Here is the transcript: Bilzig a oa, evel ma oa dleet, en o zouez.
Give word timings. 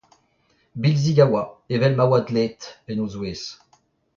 Bilzig 0.81 1.17
a 1.23 1.25
oa, 1.29 1.43
evel 1.73 1.93
ma 1.97 2.05
oa 2.09 2.19
dleet, 2.27 2.59
en 2.91 3.01
o 3.03 3.07
zouez. 3.13 3.43